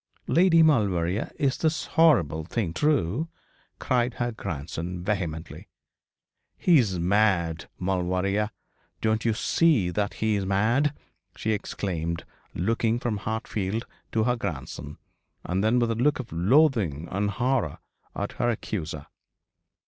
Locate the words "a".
15.91-15.93